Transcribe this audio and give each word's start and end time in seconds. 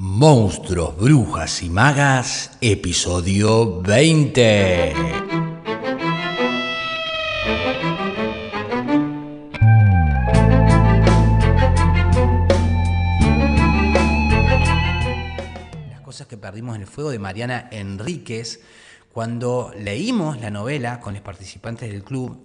Monstruos, 0.00 0.96
Brujas 0.96 1.60
y 1.64 1.70
Magas, 1.70 2.56
episodio 2.60 3.80
20. 3.82 4.94
Las 15.90 16.00
cosas 16.02 16.28
que 16.28 16.36
perdimos 16.36 16.76
en 16.76 16.82
el 16.82 16.86
fuego 16.86 17.10
de 17.10 17.18
Mariana 17.18 17.66
Enríquez, 17.72 18.60
cuando 19.12 19.72
leímos 19.76 20.40
la 20.40 20.52
novela 20.52 21.00
con 21.00 21.14
los 21.14 21.22
participantes 21.24 21.90
del 21.90 22.04
club, 22.04 22.38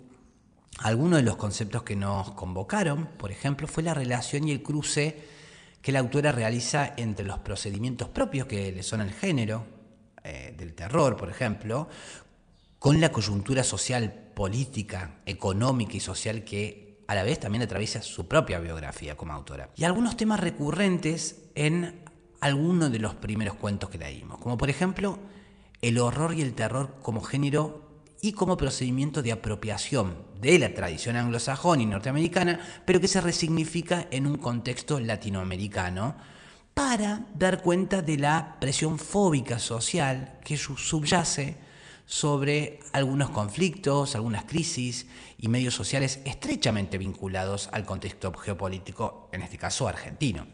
algunos 0.80 1.20
de 1.20 1.24
los 1.24 1.36
conceptos 1.36 1.84
que 1.84 1.96
nos 1.96 2.32
convocaron, 2.32 3.10
por 3.16 3.30
ejemplo, 3.30 3.68
fue 3.68 3.84
la 3.84 3.94
relación 3.94 4.48
y 4.48 4.52
el 4.54 4.64
cruce 4.64 5.43
que 5.84 5.92
la 5.92 6.00
autora 6.00 6.32
realiza 6.32 6.94
entre 6.96 7.26
los 7.26 7.40
procedimientos 7.40 8.08
propios 8.08 8.48
que 8.48 8.72
le 8.72 8.82
son 8.84 9.02
al 9.02 9.12
género, 9.12 9.66
eh, 10.24 10.56
del 10.58 10.74
terror, 10.74 11.18
por 11.18 11.30
ejemplo, 11.30 11.90
con 12.80 13.02
la 13.02 13.12
coyuntura 13.12 13.66
social, 13.66 14.32
política, 14.34 15.20
económica 15.26 15.98
y 15.98 16.00
social 16.00 16.46
que 16.46 17.04
a 17.06 17.16
la 17.16 17.24
vez 17.24 17.42
también 17.42 17.64
atraviesa 17.64 18.02
su 18.02 18.30
propia 18.30 18.60
biografía 18.60 19.18
como 19.18 19.34
autora. 19.34 19.72
Y 19.76 19.84
algunos 19.84 20.16
temas 20.16 20.40
recurrentes 20.40 21.50
en 21.54 22.06
algunos 22.40 22.90
de 22.90 23.00
los 23.00 23.16
primeros 23.16 23.56
cuentos 23.56 23.90
que 23.90 23.98
leímos, 23.98 24.38
como 24.38 24.58
por 24.58 24.70
ejemplo 24.70 25.20
el 25.82 26.00
horror 26.00 26.34
y 26.34 26.42
el 26.42 26.54
terror 26.54 26.96
como 27.02 27.20
género 27.20 27.83
y 28.24 28.32
como 28.32 28.56
procedimiento 28.56 29.22
de 29.22 29.34
apropiación 29.34 30.16
de 30.40 30.58
la 30.58 30.74
tradición 30.74 31.18
anglosajona 31.18 31.84
y 31.84 31.86
norteamericana, 31.86 32.58
pero 32.86 33.02
que 33.02 33.10
se 33.10 33.20
resignifica 33.20 34.08
en 34.12 34.26
un 34.26 34.38
contexto 34.38 35.02
latinoamericano 35.02 36.16
para 36.74 37.26
dar 37.36 37.62
cuenta 37.62 38.02
de 38.02 38.18
la 38.18 38.56
presión 38.62 38.98
fóbica 38.98 39.60
social 39.60 40.40
que 40.42 40.56
subyace 40.56 41.58
sobre 42.06 42.80
algunos 42.94 43.30
conflictos, 43.30 44.16
algunas 44.16 44.46
crisis 44.46 45.06
y 45.38 45.50
medios 45.50 45.74
sociales 45.74 46.22
estrechamente 46.24 46.98
vinculados 46.98 47.68
al 47.74 47.84
contexto 47.84 48.34
geopolítico, 48.34 49.28
en 49.34 49.42
este 49.42 49.58
caso 49.58 49.86
argentino. 49.86 50.48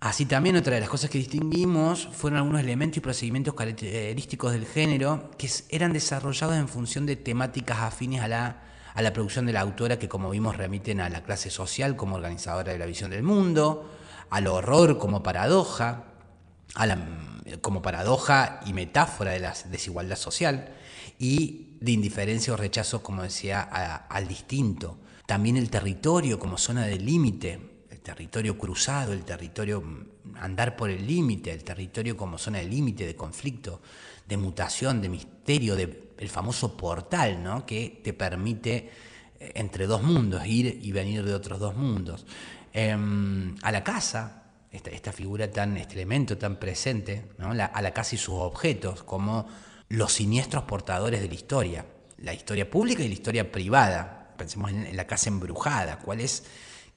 Así 0.00 0.26
también 0.26 0.56
otra 0.56 0.74
de 0.74 0.80
las 0.80 0.90
cosas 0.90 1.08
que 1.08 1.18
distinguimos 1.18 2.08
fueron 2.12 2.38
algunos 2.38 2.60
elementos 2.60 2.98
y 2.98 3.00
procedimientos 3.00 3.54
característicos 3.54 4.52
del 4.52 4.66
género 4.66 5.30
que 5.38 5.50
eran 5.70 5.92
desarrollados 5.92 6.56
en 6.56 6.68
función 6.68 7.06
de 7.06 7.16
temáticas 7.16 7.78
afines 7.80 8.20
a 8.20 8.28
la, 8.28 8.62
a 8.92 9.02
la 9.02 9.12
producción 9.14 9.46
de 9.46 9.54
la 9.54 9.62
autora 9.62 9.98
que 9.98 10.08
como 10.08 10.28
vimos 10.30 10.56
remiten 10.56 11.00
a 11.00 11.08
la 11.08 11.22
clase 11.22 11.48
social 11.50 11.96
como 11.96 12.16
organizadora 12.16 12.72
de 12.72 12.78
la 12.78 12.84
visión 12.84 13.10
del 13.10 13.22
mundo, 13.22 13.90
al 14.28 14.46
horror 14.48 14.98
como 14.98 15.22
paradoja, 15.22 16.04
la, 16.76 16.98
como 17.62 17.80
paradoja 17.80 18.60
y 18.66 18.74
metáfora 18.74 19.30
de 19.30 19.40
la 19.40 19.54
desigualdad 19.70 20.16
social 20.16 20.74
y 21.18 21.78
de 21.80 21.92
indiferencia 21.92 22.52
o 22.52 22.56
rechazo, 22.56 23.02
como 23.02 23.22
decía, 23.22 23.62
al 23.62 24.28
distinto. 24.28 24.98
También 25.24 25.56
el 25.56 25.70
territorio 25.70 26.38
como 26.38 26.58
zona 26.58 26.86
de 26.86 26.98
límite, 26.98 27.75
territorio 28.06 28.56
cruzado, 28.56 29.12
el 29.12 29.24
territorio 29.24 29.80
mm, 29.80 30.36
andar 30.36 30.76
por 30.76 30.90
el 30.90 31.04
límite, 31.04 31.50
el 31.50 31.64
territorio 31.64 32.16
como 32.16 32.38
zona 32.38 32.58
de 32.58 32.66
límite, 32.66 33.04
de 33.04 33.16
conflicto, 33.16 33.82
de 34.28 34.36
mutación, 34.36 35.02
de 35.02 35.08
misterio, 35.08 35.74
de, 35.74 36.12
el 36.16 36.28
famoso 36.28 36.76
portal, 36.76 37.42
¿no? 37.42 37.66
que 37.66 38.00
te 38.04 38.12
permite 38.12 38.90
eh, 39.40 39.52
entre 39.56 39.88
dos 39.88 40.04
mundos, 40.04 40.46
ir 40.46 40.78
y 40.82 40.92
venir 40.92 41.24
de 41.24 41.34
otros 41.34 41.58
dos 41.58 41.74
mundos. 41.74 42.26
Em, 42.72 43.56
a 43.62 43.72
la 43.72 43.82
casa, 43.82 44.44
esta, 44.70 45.12
figura 45.12 45.50
tan, 45.50 45.76
este 45.76 45.94
elemento 45.94 46.38
tan 46.38 46.60
presente, 46.60 47.30
¿no? 47.38 47.50
a 47.50 47.82
la 47.82 47.90
casa 47.92 48.14
y 48.14 48.18
sus 48.18 48.34
objetos, 48.34 49.02
como 49.02 49.48
los 49.88 50.12
siniestros 50.12 50.62
portadores 50.64 51.20
de 51.22 51.28
la 51.28 51.34
historia, 51.34 51.86
la 52.18 52.34
historia 52.34 52.70
pública 52.70 53.02
y 53.02 53.08
la 53.08 53.14
historia 53.14 53.50
privada. 53.50 54.34
Pensemos 54.36 54.70
en, 54.70 54.86
en 54.86 54.96
la 54.96 55.06
casa 55.06 55.28
embrujada, 55.28 55.98
cuál 55.98 56.20
es 56.20 56.44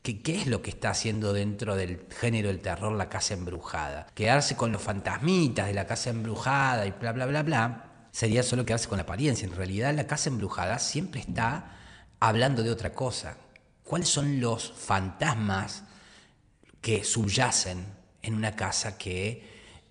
¿Qué, 0.02 0.22
es 0.26 0.48
lo 0.48 0.62
que 0.62 0.70
está 0.70 0.92
haciendo 0.92 1.34
dentro 1.34 1.76
del 1.76 2.06
género 2.10 2.48
del 2.48 2.62
terror 2.62 2.94
la 2.94 3.10
casa 3.10 3.34
embrujada? 3.34 4.08
Quedarse 4.16 4.56
con 4.56 4.72
los 4.72 4.82
fantasmitas 4.82 5.68
de 5.68 5.74
la 5.74 5.86
casa 5.86 6.10
embrujada 6.10 6.86
y 6.86 6.92
bla, 6.92 7.12
bla, 7.12 7.26
bla, 7.26 7.44
bla, 7.44 8.08
sería 8.12 8.44
solo 8.44 8.66
quedarse 8.66 8.88
con 8.88 8.98
la 8.98 9.04
apariencia. 9.04 9.46
En 9.46 9.56
realidad 9.56 9.94
la 9.94 10.08
casa 10.08 10.30
embrujada 10.30 10.80
siempre 10.80 11.20
está 11.20 11.78
hablando 12.20 12.64
de 12.64 12.72
otra 12.72 12.94
cosa. 12.94 13.36
¿Cuáles 13.84 14.08
son 14.08 14.40
los 14.40 14.72
fantasmas 14.72 15.84
que 16.80 17.04
subyacen 17.04 17.86
en 18.22 18.36
una 18.36 18.56
casa 18.56 18.98
que, 18.98 19.44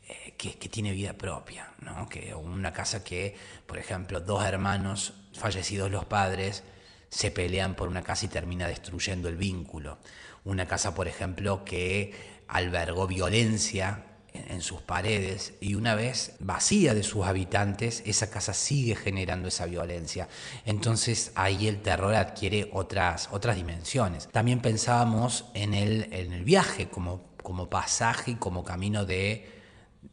eh, 0.08 0.34
que, 0.38 0.68
tiene 0.68 0.92
vida 0.92 1.12
propia? 1.12 1.70
¿no? 1.80 2.08
Que, 2.08 2.34
una 2.34 2.72
casa 2.72 3.04
que, 3.04 3.36
por 3.66 3.76
ejemplo, 3.76 4.20
dos 4.20 4.42
hermanos 4.42 5.12
fallecidos 5.34 5.90
los 5.90 6.06
padres, 6.06 6.64
se 7.10 7.30
pelean 7.30 7.74
por 7.74 7.88
una 7.88 8.02
casa 8.02 8.26
y 8.26 8.28
termina 8.28 8.68
destruyendo 8.68 9.28
el 9.28 9.36
vínculo. 9.36 9.98
Una 10.44 10.66
casa, 10.66 10.94
por 10.94 11.08
ejemplo, 11.08 11.64
que 11.64 12.12
albergó 12.48 13.06
violencia 13.06 14.04
en 14.32 14.60
sus 14.60 14.80
paredes 14.82 15.54
y 15.60 15.74
una 15.74 15.94
vez 15.94 16.36
vacía 16.38 16.94
de 16.94 17.02
sus 17.02 17.26
habitantes, 17.26 18.02
esa 18.06 18.30
casa 18.30 18.52
sigue 18.52 18.94
generando 18.94 19.48
esa 19.48 19.66
violencia. 19.66 20.28
Entonces 20.64 21.32
ahí 21.34 21.66
el 21.66 21.82
terror 21.82 22.14
adquiere 22.14 22.70
otras, 22.72 23.28
otras 23.32 23.56
dimensiones. 23.56 24.28
También 24.28 24.60
pensábamos 24.60 25.46
en 25.54 25.74
el, 25.74 26.12
en 26.12 26.32
el 26.32 26.44
viaje 26.44 26.88
como, 26.88 27.22
como 27.42 27.68
pasaje 27.68 28.32
y 28.32 28.34
como 28.36 28.64
camino 28.64 29.04
de, 29.04 29.50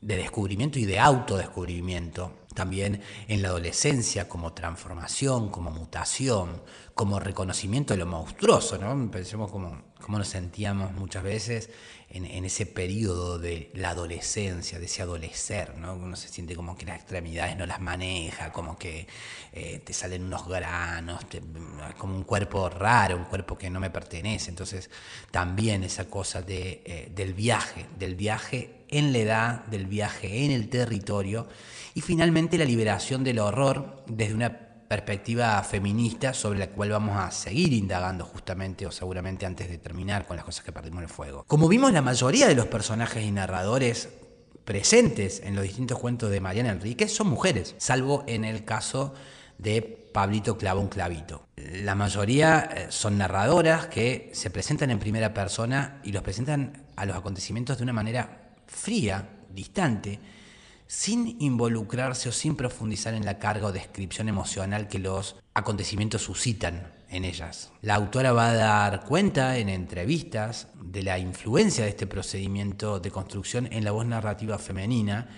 de 0.02 0.16
descubrimiento 0.18 0.80
y 0.80 0.86
de 0.86 1.00
autodescubrimiento 1.00 2.45
también 2.56 3.02
en 3.28 3.44
la 3.44 3.50
adolescencia 3.50 4.28
como 4.28 4.54
transformación, 4.54 5.50
como 5.50 5.70
mutación, 5.70 6.64
como 6.96 7.20
reconocimiento 7.20 7.94
de 7.94 8.00
lo 8.00 8.06
monstruoso, 8.08 8.78
¿no? 8.80 9.12
Pensemos 9.12 9.52
como, 9.52 9.84
nos 10.08 10.28
sentíamos 10.28 10.94
muchas 10.94 11.24
veces 11.24 11.70
en, 12.10 12.46
ese 12.46 12.66
periodo 12.66 13.40
de 13.40 13.72
la 13.74 13.90
adolescencia, 13.90 14.80
de 14.80 14.86
ese 14.86 15.02
adolecer, 15.02 15.76
¿no? 15.76 15.96
Uno 15.96 16.16
se 16.16 16.30
siente 16.30 16.56
como 16.56 16.78
que 16.78 16.86
las 16.86 16.98
extremidades 16.98 17.58
no 17.58 17.66
las 17.66 17.82
maneja, 17.82 18.54
como 18.54 18.78
que 18.78 19.08
eh, 19.52 19.82
te 19.84 19.92
salen 19.92 20.24
unos 20.24 20.48
granos, 20.48 21.26
como 21.98 22.16
un 22.16 22.24
cuerpo 22.24 22.70
raro, 22.70 23.18
un 23.18 23.26
cuerpo 23.26 23.58
que 23.58 23.70
no 23.70 23.80
me 23.80 23.90
pertenece. 23.90 24.50
Entonces, 24.50 24.90
también 25.32 25.84
esa 25.84 26.06
cosa 26.06 26.46
eh, 26.48 27.12
del 27.14 27.34
viaje, 27.34 27.86
del 27.98 28.16
viaje 28.16 28.86
en 28.88 29.12
la 29.12 29.18
edad, 29.18 29.66
del 29.66 29.88
viaje 29.88 30.46
en 30.46 30.52
el 30.52 30.70
territorio 30.70 31.48
y 31.96 32.02
finalmente 32.02 32.58
la 32.58 32.66
liberación 32.66 33.24
del 33.24 33.40
horror 33.40 34.04
desde 34.08 34.36
una 34.36 34.75
perspectiva 34.88 35.62
feminista 35.64 36.34
sobre 36.34 36.60
la 36.60 36.68
cual 36.68 36.92
vamos 36.92 37.18
a 37.18 37.32
seguir 37.32 37.74
indagando 37.74 38.26
justamente 38.26 38.86
o 38.86 38.92
seguramente 38.92 39.46
antes 39.46 39.70
de 39.70 39.78
terminar 39.78 40.26
con 40.26 40.36
las 40.36 40.46
cosas 40.46 40.64
que 40.64 40.72
perdimos 40.72 41.00
en 41.00 41.04
el 41.06 41.10
fuego. 41.10 41.44
Como 41.48 41.68
vimos, 41.68 41.92
la 41.92 42.02
mayoría 42.02 42.48
de 42.48 42.56
los 42.56 42.68
personajes 42.68 43.24
y 43.24 43.32
narradores 43.32 44.10
presentes 44.64 45.42
en 45.44 45.56
los 45.56 45.64
distintos 45.64 46.00
cuentos 46.00 46.32
de 46.32 46.42
Mariana 46.42 46.72
Enríquez 46.72 47.14
son 47.14 47.28
mujeres, 47.28 47.76
salvo 47.78 48.24
en 48.28 48.46
el 48.46 48.66
caso 48.66 49.14
de 49.58 49.82
Pablito 49.82 50.58
Clava 50.58 50.80
un 50.80 50.88
Clavito. 50.88 51.48
La 51.56 51.96
mayoría 51.96 52.70
eh, 52.74 52.88
son 52.90 53.18
narradoras 53.18 53.88
que 53.88 54.30
se 54.34 54.50
presentan 54.50 54.90
en 54.92 55.00
primera 55.00 55.34
persona 55.34 56.02
y 56.04 56.12
los 56.12 56.24
presentan 56.24 56.86
a 56.96 57.06
los 57.06 57.16
acontecimientos 57.16 57.78
de 57.78 57.84
una 57.84 57.94
manera 57.94 58.54
fría, 58.68 59.30
distante, 59.50 60.20
sin 60.88 61.38
involucrarse 61.42 62.30
o 62.30 62.32
sin 62.32 62.56
profundizar 62.56 63.14
en 63.14 63.26
la 63.26 63.40
carga 63.40 63.68
o 63.68 63.72
descripción 63.72 64.30
emocional 64.30 64.88
que 64.88 65.00
los 65.00 65.36
acontecimientos 65.54 66.22
suscitan 66.22 66.94
en 67.10 67.26
ellas. 67.26 67.72
La 67.82 67.96
autora 67.96 68.34
va 68.34 68.50
a 68.50 68.56
dar 68.56 69.04
cuenta 69.06 69.58
en 69.58 69.70
entrevistas 69.70 70.68
de 70.82 71.04
la 71.04 71.18
influencia 71.18 71.84
de 71.84 71.92
este 71.92 72.08
procedimiento 72.08 73.00
de 73.00 73.12
construcción 73.12 73.68
en 73.72 73.84
la 73.84 73.92
voz 73.92 74.06
narrativa 74.06 74.58
femenina 74.58 75.30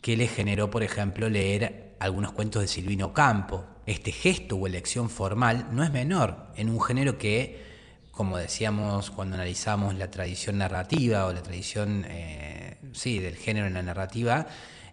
que 0.00 0.16
le 0.16 0.28
generó, 0.28 0.70
por 0.70 0.82
ejemplo, 0.82 1.28
leer 1.28 1.96
algunos 1.98 2.32
cuentos 2.32 2.62
de 2.62 2.68
Silvino 2.68 3.12
Campo. 3.12 3.64
Este 3.86 4.12
gesto 4.12 4.56
o 4.56 4.66
elección 4.66 5.10
formal 5.10 5.68
no 5.72 5.82
es 5.82 5.90
menor 5.90 6.48
en 6.56 6.68
un 6.68 6.80
género 6.80 7.18
que, 7.18 7.64
como 8.10 8.36
decíamos 8.36 9.10
cuando 9.10 9.36
analizamos 9.36 9.94
la 9.94 10.10
tradición 10.10 10.58
narrativa 10.58 11.26
o 11.26 11.32
la 11.32 11.42
tradición 11.42 12.04
eh, 12.08 12.76
sí, 12.92 13.18
del 13.18 13.36
género 13.36 13.66
en 13.66 13.74
la 13.74 13.82
narrativa, 13.82 14.46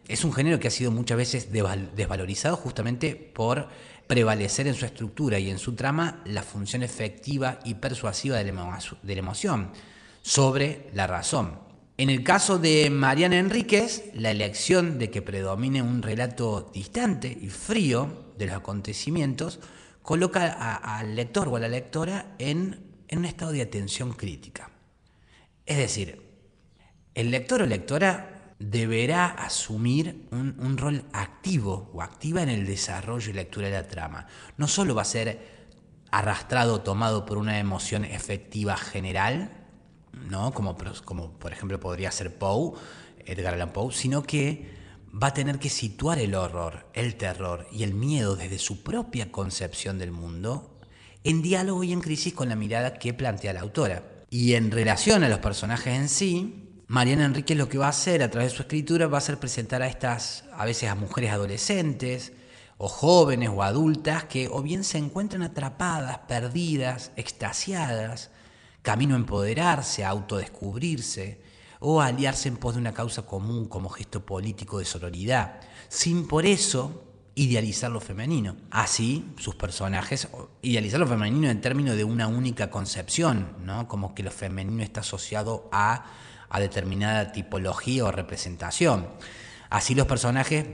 es 0.07 0.23
un 0.23 0.33
género 0.33 0.59
que 0.59 0.67
ha 0.67 0.71
sido 0.71 0.91
muchas 0.91 1.17
veces 1.17 1.51
desvalorizado 1.51 2.57
justamente 2.57 3.15
por 3.15 3.67
prevalecer 4.07 4.67
en 4.67 4.73
su 4.73 4.85
estructura 4.85 5.39
y 5.39 5.49
en 5.49 5.57
su 5.57 5.73
trama 5.73 6.21
la 6.25 6.43
función 6.43 6.83
efectiva 6.83 7.59
y 7.63 7.75
persuasiva 7.75 8.37
de 8.37 8.51
la, 8.51 9.19
emoción 9.19 9.71
sobre 10.21 10.89
la 10.93 11.07
razón. 11.07 11.59
En 11.97 12.09
el 12.09 12.23
caso 12.23 12.57
de 12.57 12.89
Mariana 12.89 13.39
Enríquez, 13.39 14.11
la 14.13 14.31
elección 14.31 14.99
de 14.99 15.09
que 15.09 15.21
predomine 15.21 15.81
un 15.81 16.01
relato 16.01 16.71
distante 16.73 17.37
y 17.39 17.47
frío 17.47 18.33
de 18.37 18.47
los 18.47 18.55
acontecimientos 18.55 19.59
coloca 20.01 20.75
al 20.75 21.15
lector 21.15 21.47
o 21.47 21.55
a 21.55 21.59
la 21.59 21.69
lectora 21.69 22.35
en, 22.37 22.83
en 23.07 23.19
un 23.19 23.25
estado 23.25 23.51
de 23.51 23.61
atención 23.61 24.13
crítica. 24.13 24.71
Es 25.65 25.77
decir, 25.77 26.21
el 27.13 27.31
lector 27.31 27.61
o 27.61 27.65
lectora 27.65 28.30
deberá 28.61 29.25
asumir 29.25 30.27
un, 30.31 30.77
rol 30.77 31.03
activo 31.13 31.89
o 31.93 32.01
activa 32.01 32.43
en 32.43 32.49
el 32.49 32.65
desarrollo 32.65 33.31
y 33.31 33.33
lectura 33.33 33.67
de 33.67 33.73
la 33.73 33.87
trama. 33.87 34.27
No 34.57 34.67
solo 34.67 34.93
va 34.93 35.01
a 35.01 35.05
ser 35.05 35.61
arrastrado, 36.11 36.81
tomado 36.81 37.25
por 37.25 37.37
una 37.37 37.59
emoción 37.59 38.05
efectiva 38.05 38.77
general, 38.77 39.51
¿no? 40.29 40.53
como, 40.53 40.77
como 41.05 41.31
por 41.39 41.51
ejemplo 41.51 41.79
podría 41.79 42.11
ser 42.11 42.37
Poe, 42.37 42.73
Edgar 43.25 43.55
Allan 43.55 43.73
Poe, 43.73 43.91
sino 43.91 44.21
que 44.23 44.69
va 45.11 45.27
a 45.27 45.33
tener 45.33 45.57
que 45.57 45.69
situar 45.69 46.19
el 46.19 46.35
horror, 46.35 46.87
el 46.93 47.15
terror 47.15 47.67
y 47.71 47.83
el 47.83 47.93
miedo 47.93 48.35
desde 48.35 48.59
su 48.59 48.83
propia 48.83 49.31
concepción 49.31 49.97
del 49.97 50.11
mundo 50.11 50.77
en 51.23 51.41
diálogo 51.41 51.83
y 51.83 51.93
en 51.93 52.01
crisis 52.01 52.33
con 52.33 52.49
la 52.49 52.55
mirada 52.55 52.93
que 52.93 53.13
plantea 53.13 53.53
la 53.53 53.61
autora. 53.61 54.03
Y 54.29 54.53
en 54.53 54.71
relación 54.71 55.23
a 55.23 55.29
los 55.29 55.39
personajes 55.39 55.93
en 55.93 56.09
sí, 56.09 56.70
Mariana 56.91 57.23
Enrique 57.23 57.55
lo 57.55 57.69
que 57.69 57.77
va 57.77 57.85
a 57.85 57.91
hacer 57.91 58.21
a 58.21 58.29
través 58.29 58.51
de 58.51 58.57
su 58.57 58.63
escritura 58.63 59.07
va 59.07 59.19
a 59.19 59.21
ser 59.21 59.37
presentar 59.37 59.81
a 59.81 59.87
estas, 59.87 60.43
a 60.51 60.65
veces 60.65 60.89
a 60.89 60.95
mujeres 60.95 61.31
adolescentes, 61.31 62.33
o 62.77 62.89
jóvenes 62.89 63.49
o 63.49 63.63
adultas 63.63 64.25
que 64.25 64.49
o 64.51 64.61
bien 64.61 64.83
se 64.83 64.97
encuentran 64.97 65.41
atrapadas, 65.41 66.17
perdidas, 66.27 67.13
extasiadas, 67.15 68.29
camino 68.81 69.15
a 69.15 69.19
empoderarse, 69.19 70.03
a 70.03 70.09
autodescubrirse, 70.09 71.41
o 71.79 72.01
a 72.01 72.07
aliarse 72.07 72.49
en 72.49 72.57
pos 72.57 72.73
de 72.73 72.81
una 72.81 72.93
causa 72.93 73.21
común 73.21 73.69
como 73.69 73.87
gesto 73.87 74.25
político 74.25 74.79
de 74.79 74.83
sororidad, 74.83 75.61
sin 75.87 76.27
por 76.27 76.45
eso 76.45 77.05
idealizar 77.35 77.89
lo 77.89 78.01
femenino. 78.01 78.57
Así, 78.69 79.31
sus 79.37 79.55
personajes, 79.55 80.27
idealizar 80.61 80.99
lo 80.99 81.07
femenino 81.07 81.49
en 81.49 81.61
términos 81.61 81.95
de 81.95 82.03
una 82.03 82.27
única 82.27 82.69
concepción, 82.69 83.55
¿no? 83.63 83.87
como 83.87 84.13
que 84.13 84.23
lo 84.23 84.31
femenino 84.31 84.83
está 84.83 84.99
asociado 84.99 85.69
a 85.71 86.03
a 86.51 86.59
determinada 86.59 87.31
tipología 87.31 88.05
o 88.05 88.11
representación. 88.11 89.07
Así 89.69 89.95
los 89.95 90.05
personajes 90.05 90.65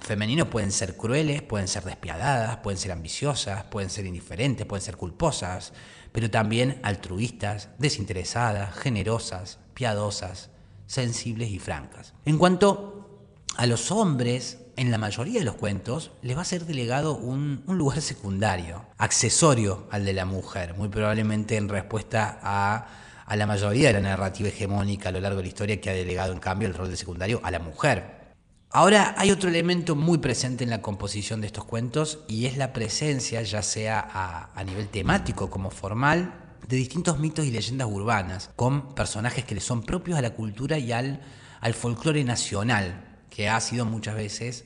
femeninos 0.00 0.48
pueden 0.48 0.72
ser 0.72 0.96
crueles, 0.96 1.42
pueden 1.42 1.68
ser 1.68 1.84
despiadadas, 1.84 2.58
pueden 2.58 2.78
ser 2.78 2.92
ambiciosas, 2.92 3.64
pueden 3.64 3.90
ser 3.90 4.06
indiferentes, 4.06 4.66
pueden 4.66 4.84
ser 4.84 4.96
culposas, 4.96 5.72
pero 6.12 6.30
también 6.30 6.80
altruistas, 6.82 7.68
desinteresadas, 7.78 8.74
generosas, 8.76 9.58
piadosas, 9.74 10.50
sensibles 10.86 11.50
y 11.50 11.58
francas. 11.58 12.14
En 12.24 12.38
cuanto 12.38 13.20
a 13.56 13.66
los 13.66 13.90
hombres, 13.90 14.58
en 14.76 14.90
la 14.90 14.98
mayoría 14.98 15.40
de 15.40 15.44
los 15.44 15.56
cuentos 15.56 16.12
les 16.22 16.36
va 16.36 16.42
a 16.42 16.46
ser 16.46 16.64
delegado 16.64 17.16
un, 17.16 17.62
un, 17.66 17.76
lugar 17.76 18.00
secundario, 18.00 18.86
accesorio 18.96 19.86
al 19.90 20.04
de 20.04 20.12
la 20.14 20.24
mujer, 20.24 20.74
muy 20.76 20.88
probablemente 20.88 21.56
en 21.56 21.68
respuesta 21.68 22.38
a 22.42 22.86
a 23.28 23.36
la 23.36 23.46
mayoría 23.46 23.88
de 23.88 23.94
la 23.94 24.00
narrativa 24.00 24.48
hegemónica 24.48 25.10
a 25.10 25.12
lo 25.12 25.20
largo 25.20 25.36
de 25.36 25.42
la 25.42 25.48
historia 25.48 25.80
que 25.80 25.90
ha 25.90 25.92
delegado 25.92 26.32
en 26.32 26.38
cambio 26.38 26.66
el 26.66 26.72
rol 26.72 26.90
de 26.90 26.96
secundario 26.96 27.40
a 27.44 27.50
la 27.50 27.58
mujer. 27.58 28.34
Ahora 28.70 29.14
hay 29.18 29.30
otro 29.30 29.50
elemento 29.50 29.94
muy 29.94 30.16
presente 30.16 30.64
en 30.64 30.70
la 30.70 30.80
composición 30.80 31.42
de 31.42 31.46
estos 31.46 31.64
cuentos 31.64 32.20
y 32.26 32.46
es 32.46 32.56
la 32.56 32.72
presencia, 32.72 33.42
ya 33.42 33.62
sea 33.62 34.50
a, 34.54 34.64
nivel 34.64 34.88
temático 34.88 35.50
como 35.50 35.70
formal, 35.70 36.56
de 36.66 36.76
distintos 36.76 37.18
mitos 37.18 37.44
y 37.44 37.50
leyendas 37.50 37.88
urbanas, 37.90 38.50
con 38.56 38.94
personajes 38.94 39.44
que 39.44 39.54
le 39.54 39.60
son 39.60 39.82
propios 39.82 40.18
a 40.18 40.22
la 40.22 40.30
cultura 40.30 40.78
y 40.78 40.92
al, 40.92 41.20
al 41.60 41.74
folclore 41.74 42.24
nacional, 42.24 43.18
que 43.28 43.48
ha 43.48 43.60
sido 43.60 43.84
muchas 43.84 44.16
veces 44.16 44.64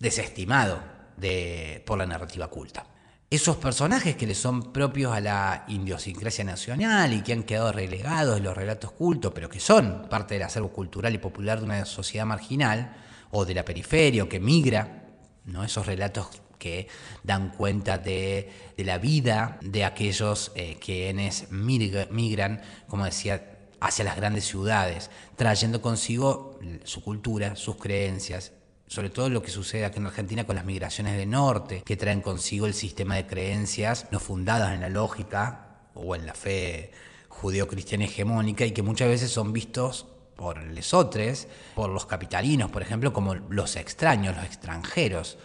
desestimado 0.00 0.82
de, 1.16 1.82
por 1.86 1.98
la 1.98 2.06
narrativa 2.06 2.48
culta 2.48 2.89
esos 3.30 3.56
personajes 3.58 4.16
que 4.16 4.26
le 4.26 4.34
son 4.34 4.72
propios 4.72 5.14
a 5.14 5.20
la 5.20 5.64
idiosincrasia 5.68 6.42
nacional 6.42 7.12
y 7.12 7.22
que 7.22 7.32
han 7.32 7.44
quedado 7.44 7.70
relegados 7.70 8.38
en 8.38 8.42
los 8.42 8.56
relatos 8.56 8.90
cultos, 8.90 9.30
pero 9.32 9.48
que 9.48 9.60
son 9.60 10.08
parte 10.10 10.34
del 10.34 10.42
acervo 10.42 10.70
cultural 10.70 11.14
y 11.14 11.18
popular 11.18 11.60
de 11.60 11.66
una 11.66 11.84
sociedad 11.84 12.26
marginal 12.26 12.96
o 13.30 13.44
de 13.44 13.54
la 13.54 13.64
periferia 13.64 14.24
o 14.24 14.28
que 14.28 14.40
migra, 14.40 15.04
¿no? 15.44 15.62
esos 15.62 15.86
relatos 15.86 16.42
que 16.58 16.88
dan 17.22 17.50
cuenta 17.50 17.98
de, 17.98 18.50
la 18.76 18.98
vida 18.98 19.58
de 19.62 19.84
aquellos 19.84 20.50
eh, 20.56 20.76
quienes 20.80 21.52
migran, 21.52 22.62
como 22.88 23.04
decía, 23.04 23.58
hacia 23.80 24.04
las 24.04 24.16
grandes 24.16 24.44
ciudades, 24.44 25.08
trayendo 25.36 25.80
consigo 25.80 26.58
su 26.82 27.00
cultura, 27.00 27.54
sus 27.54 27.76
creencias, 27.76 28.52
sobre 28.90 29.08
todo 29.08 29.28
lo 29.30 29.40
que 29.40 29.52
sucede 29.52 29.84
aquí 29.84 30.00
en 30.00 30.06
Argentina 30.06 30.44
con 30.44 30.56
las 30.56 30.64
migraciones 30.64 31.16
del 31.16 31.30
norte, 31.30 31.82
que 31.86 31.96
traen 31.96 32.20
consigo 32.20 32.66
el 32.66 32.74
sistema 32.74 33.14
de 33.14 33.24
creencias 33.24 34.08
no 34.10 34.18
fundadas 34.18 34.74
en 34.74 34.80
la 34.80 34.88
lógica 34.88 35.76
o 35.94 36.16
en 36.16 36.26
la 36.26 36.34
fe 36.34 36.90
judeo-cristiana 37.28 38.06
hegemónica 38.06 38.66
y 38.66 38.72
que 38.72 38.82
muchas 38.82 39.06
veces 39.06 39.30
son 39.30 39.52
vistos 39.52 40.06
por 40.34 40.60
lesotres, 40.60 41.46
por 41.76 41.88
los 41.90 42.04
capitalinos, 42.04 42.72
por 42.72 42.82
ejemplo, 42.82 43.12
como 43.12 43.36
los 43.36 43.76
extraños, 43.76 44.34
los 44.34 44.44
extranjeros, 44.44 45.38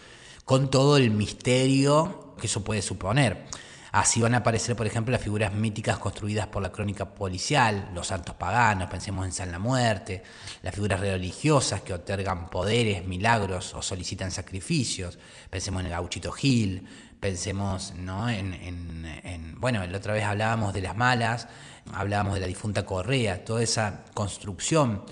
con 0.43 0.71
todo 0.71 0.97
el 0.97 1.11
misterio 1.11 2.33
que 2.39 2.47
eso 2.47 2.63
puede 2.63 2.81
suponer. 2.81 3.45
Así 3.95 4.19
van 4.19 4.33
a 4.33 4.39
aparecer, 4.39 4.75
por 4.75 4.85
ejemplo, 4.85 5.13
las 5.13 5.21
figuras 5.21 5.53
míticas 5.53 5.97
construidas 5.99 6.47
por 6.47 6.61
la 6.61 6.69
crónica 6.69 7.15
policial, 7.15 7.91
los 7.93 8.07
santos 8.07 8.35
paganos, 8.35 8.89
pensemos 8.89 9.25
en 9.25 9.31
San 9.31 9.53
la 9.53 9.57
Muerte, 9.57 10.21
las 10.63 10.75
figuras 10.75 10.99
religiosas 10.99 11.79
que 11.79 11.93
otorgan 11.93 12.49
poderes, 12.49 13.07
milagros 13.07 13.73
o 13.73 13.81
solicitan 13.81 14.31
sacrificios, 14.31 15.17
pensemos 15.49 15.79
en 15.79 15.85
el 15.85 15.91
gauchito 15.93 16.33
Gil, 16.33 16.85
pensemos 17.21 17.93
¿no? 17.95 18.29
en, 18.29 18.53
en, 18.53 19.55
bueno, 19.61 19.87
la 19.87 19.97
otra 19.97 20.11
vez 20.11 20.25
hablábamos 20.25 20.73
de 20.73 20.81
las 20.81 20.97
malas, 20.97 21.47
hablábamos 21.93 22.33
de 22.33 22.41
la 22.41 22.47
difunta 22.47 22.85
Correa, 22.85 23.45
toda 23.45 23.63
esa 23.63 24.03
construcción. 24.13 25.05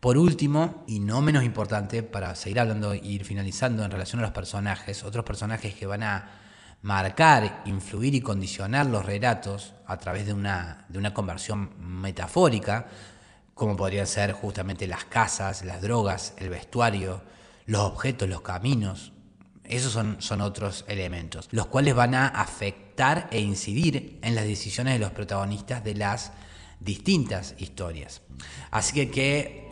Por 0.00 0.18
último, 0.18 0.82
y 0.88 0.98
no 0.98 1.22
menos 1.22 1.44
importante, 1.44 2.02
para 2.02 2.34
seguir 2.34 2.58
hablando 2.58 2.92
e 2.92 2.96
ir 3.04 3.24
finalizando 3.24 3.84
en 3.84 3.90
relación 3.92 4.18
a 4.18 4.24
los 4.24 4.32
personajes, 4.32 5.04
otros 5.04 5.24
personajes 5.24 5.76
que 5.76 5.86
van 5.86 6.02
a 6.02 6.45
marcar, 6.82 7.62
influir 7.66 8.14
y 8.14 8.20
condicionar 8.20 8.86
los 8.86 9.04
relatos 9.04 9.74
a 9.86 9.96
través 9.98 10.26
de 10.26 10.32
una, 10.32 10.84
de 10.88 10.98
una 10.98 11.12
conversión 11.12 11.70
metafórica, 11.78 12.86
como 13.54 13.76
podrían 13.76 14.06
ser 14.06 14.32
justamente 14.32 14.86
las 14.86 15.04
casas, 15.04 15.64
las 15.64 15.80
drogas, 15.80 16.34
el 16.38 16.48
vestuario, 16.48 17.22
los 17.66 17.82
objetos, 17.82 18.28
los 18.28 18.42
caminos. 18.42 19.12
Esos 19.64 19.92
son, 19.92 20.20
son 20.20 20.40
otros 20.40 20.84
elementos, 20.86 21.48
los 21.50 21.66
cuales 21.66 21.94
van 21.94 22.14
a 22.14 22.28
afectar 22.28 23.28
e 23.32 23.40
incidir 23.40 24.18
en 24.22 24.34
las 24.34 24.44
decisiones 24.44 24.94
de 24.94 25.00
los 25.00 25.10
protagonistas 25.10 25.82
de 25.82 25.94
las 25.94 26.32
distintas 26.80 27.54
historias. 27.58 28.22
Así 28.70 28.94
que 28.94 29.10
que 29.10 29.65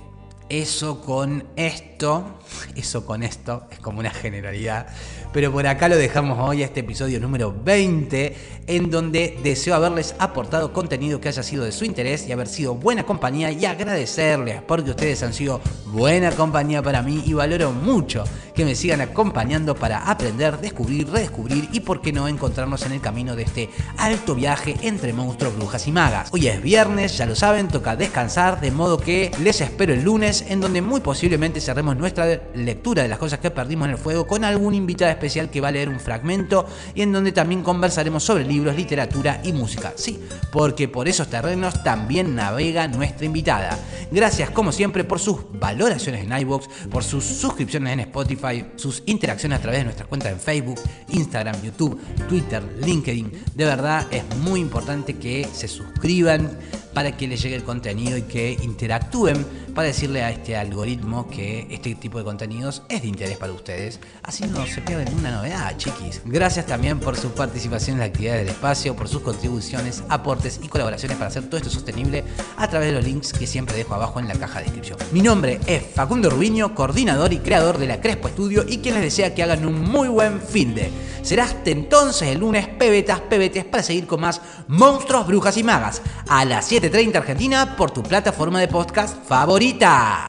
eso 0.49 1.01
con 1.01 1.45
esto, 1.57 2.39
eso 2.75 3.07
con 3.07 3.23
esto, 3.23 3.67
es 3.71 3.79
como 3.79 4.01
una 4.01 4.11
generalidad. 4.11 4.87
Pero 5.33 5.51
por 5.51 5.67
acá 5.67 5.89
lo 5.89 5.97
dejamos 5.97 6.39
hoy, 6.39 6.63
este 6.63 6.81
episodio 6.81 7.19
número 7.19 7.53
20, 7.53 8.37
en 8.67 8.91
donde 8.91 9.39
deseo 9.43 9.75
haberles 9.75 10.15
aportado 10.19 10.73
contenido 10.73 11.21
que 11.21 11.29
haya 11.29 11.43
sido 11.43 11.65
de 11.65 11.73
su 11.73 11.85
interés 11.85 12.29
y 12.29 12.33
haber 12.33 12.47
sido 12.47 12.75
buena 12.75 13.05
compañía 13.05 13.51
y 13.51 13.65
agradecerles 13.65 14.63
porque 14.63 14.91
ustedes 14.91 15.23
han 15.23 15.33
sido 15.33 15.61
buena 15.87 16.31
compañía 16.31 16.83
para 16.83 17.03
mí 17.03 17.23
y 17.27 17.33
valoro 17.33 17.73
mucho 17.73 18.25
que 18.55 18.65
me 18.65 18.75
sigan 18.77 19.01
acompañando 19.01 19.75
para 19.75 20.11
aprender, 20.11 20.59
descubrir, 20.59 21.11
redescubrir 21.11 21.69
y 21.73 21.81
por 21.81 22.01
qué 22.01 22.13
no 22.13 22.29
encontrarnos 22.29 22.87
en 22.87 22.93
el 22.93 23.01
camino 23.01 23.35
de 23.35 23.43
este 23.43 23.71
alto 23.99 24.35
viaje 24.35 24.77
entre 24.83 25.13
monstruos, 25.13 25.57
brujas 25.57 25.87
y 25.89 25.93
magas. 25.93 26.29
Hoy 26.33 26.47
es 26.47 26.63
viernes, 26.63 27.19
ya 27.19 27.27
lo 27.27 27.35
saben, 27.35 27.69
toca 27.69 27.97
descansar, 27.97 28.61
de 28.61 28.71
modo 28.71 28.99
que 28.99 29.33
les 29.41 29.61
espero 29.61 29.93
el 29.93 30.05
lunes 30.05 30.45
en 30.49 30.61
donde 30.61 30.83
muy 30.83 31.01
posiblemente 31.01 31.61
cerremos 31.61 31.97
nuestra 31.97 32.27
lectura 32.55 33.03
de 33.03 33.09
las 33.09 33.19
cosas 33.19 33.41
que 33.41 33.51
perdimos 33.51 33.87
en 33.87 33.93
el 33.93 33.99
fuego 33.99 34.27
con 34.27 34.45
algún 34.45 34.75
invitado 34.75 35.11
especial 35.11 35.51
que 35.51 35.61
va 35.61 35.69
a 35.69 35.73
leer 35.73 35.89
un 35.89 35.99
fragmento 35.99 36.67
y 36.95 37.03
en 37.03 37.13
donde 37.13 37.33
también 37.33 37.63
conversaremos 37.63 38.23
sobre 38.23 38.45
libros, 38.45 38.77
literatura 38.77 39.41
y 39.43 39.53
música. 39.53 39.95
Sí, 39.97 40.23
porque 40.53 40.87
por 40.87 41.09
esos 41.09 41.29
terrenos 41.29 41.83
también 41.83 42.37
navega 42.37 42.87
nuestra 42.87 43.27
invitada. 43.27 43.77
Gracias 44.13 44.51
como 44.51 44.71
siempre 44.71 45.03
por 45.03 45.19
sus 45.19 45.39
valoraciones 45.59 46.25
en 46.25 46.39
iVoox, 46.39 46.69
por 46.91 47.03
sus 47.03 47.25
suscripciones 47.25 47.95
en 47.95 48.01
Spotify, 48.01 48.44
sus 48.77 49.03
interacciones 49.07 49.59
a 49.59 49.63
través 49.63 49.81
de 49.81 49.85
nuestras 49.85 50.09
cuentas 50.09 50.33
en 50.33 50.41
Facebook, 50.41 50.81
Instagram, 51.11 51.63
YouTube, 51.63 52.01
Twitter, 52.29 52.63
LinkedIn. 52.85 53.33
De 53.55 53.65
verdad 53.65 54.07
es 54.11 54.25
muy 54.39 54.61
importante 54.61 55.15
que 55.15 55.49
se 55.53 55.69
suscriban 55.69 56.59
para 56.95 57.17
que 57.17 57.29
les 57.29 57.43
llegue 57.43 57.57
el 57.57 57.65
contenido 57.65 58.17
y 58.17 58.23
que 58.23 58.57
interactúen 58.63 59.45
para 59.75 59.89
decirle 59.89 60.23
a 60.23 60.31
este 60.31 60.57
algoritmo 60.57 61.29
que 61.29 61.67
este 61.71 61.95
tipo 61.97 62.19
de 62.19 62.25
contenidos 62.25 62.83
es 62.89 63.03
de 63.03 63.09
interés 63.09 63.37
para 63.37 63.53
ustedes. 63.53 63.99
Así 64.23 64.47
no 64.47 64.65
se 64.67 64.81
pierden 64.81 65.13
una 65.19 65.33
novedad, 65.33 65.77
chiquis. 65.77 66.23
Gracias 66.25 66.67
también 66.67 67.01
por 67.01 67.17
su 67.17 67.33
participación 67.33 67.95
en 67.95 68.01
las 68.01 68.09
actividades 68.09 68.47
del 68.47 68.55
espacio, 68.55 68.95
por 68.95 69.09
sus 69.09 69.23
contribuciones, 69.23 70.05
aportes 70.09 70.61
y 70.63 70.69
colaboraciones 70.69 71.17
para 71.17 71.29
hacer 71.29 71.45
todo 71.45 71.57
esto 71.57 71.71
sostenible 71.71 72.25
a 72.57 72.69
través 72.69 72.89
de 72.89 72.95
los 72.95 73.05
links 73.05 73.33
que 73.33 73.47
siempre 73.47 73.77
dejo 73.77 73.95
abajo 73.95 74.21
en 74.21 74.29
la 74.29 74.35
caja 74.35 74.61
de 74.61 74.67
descripción. 74.67 74.99
Mi 75.13 75.21
nombre 75.21 75.59
es 75.67 75.83
Facundo 75.95 76.31
Rubiño, 76.31 76.75
coordinador 76.75 77.33
y 77.33 77.39
creador 77.39 77.79
de 77.79 77.89
la 77.89 78.01
Crespo 78.01 78.29
Estudio 78.29 78.65
y 78.67 78.79
quien 78.79 78.95
les 78.95 79.05
desea 79.05 79.35
que 79.35 79.43
hagan 79.43 79.67
un 79.67 79.81
muy 79.81 80.09
buen 80.09 80.41
fin 80.41 80.75
de. 80.75 80.91
Será 81.25 81.45
hasta 81.45 81.71
entonces 81.71 82.29
el 82.29 82.41
lunes 82.41 82.69
Pebetas 82.69 83.19
Pebetes 83.19 83.65
para 83.65 83.83
seguir 83.83 84.07
con 84.07 84.21
más 84.21 84.43
Monstruos, 84.69 85.27
Brujas 85.27 85.57
y 85.57 85.63
Magas 85.63 86.03
a 86.29 86.45
las 86.45 86.71
7.30 86.71 87.17
Argentina 87.17 87.77
por 87.77 87.91
tu 87.91 88.03
plataforma 88.03 88.61
de 88.61 88.69
podcast 88.69 89.17
favorita. 89.27 90.27